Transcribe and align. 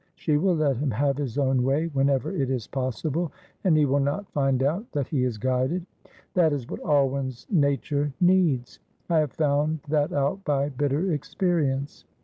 She 0.15 0.35
will 0.35 0.55
let 0.55 0.77
him 0.77 0.89
have 0.89 1.17
his 1.17 1.37
own 1.37 1.61
way 1.61 1.85
whenever 1.85 2.31
it 2.35 2.49
is 2.49 2.65
possible, 2.65 3.31
and 3.63 3.77
he 3.77 3.85
will 3.85 3.99
not 3.99 4.31
find 4.31 4.63
out 4.63 4.91
that 4.93 5.09
he 5.09 5.23
is 5.25 5.37
guided. 5.37 5.85
That 6.33 6.53
is 6.53 6.67
what 6.67 6.83
Alwyn's 6.83 7.45
nature 7.51 8.11
needs. 8.19 8.79
I 9.11 9.19
have 9.19 9.33
found 9.33 9.81
that 9.89 10.11
out 10.11 10.43
by 10.43 10.69
bitter 10.69 11.11
experience." 11.13 12.05